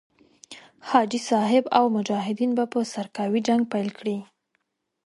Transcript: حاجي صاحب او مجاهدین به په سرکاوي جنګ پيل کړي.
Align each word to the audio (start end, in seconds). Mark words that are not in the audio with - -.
حاجي 0.89 1.19
صاحب 1.29 1.63
او 1.77 1.85
مجاهدین 1.97 2.51
به 2.57 2.65
په 2.71 2.79
سرکاوي 2.93 3.41
جنګ 3.47 3.61
پيل 3.71 3.89
کړي. 3.97 4.17